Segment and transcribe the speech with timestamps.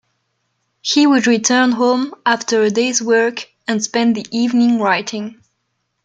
[0.81, 5.39] He would return home after a day's work and spend the evening writing.